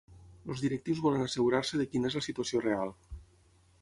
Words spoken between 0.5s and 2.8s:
Els directius volen assegurar-se de quina és la situació